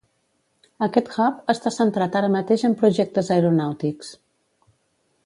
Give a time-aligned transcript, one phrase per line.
[0.85, 4.11] Aquest hub està centrat ara mateix en projectes aeronàutics.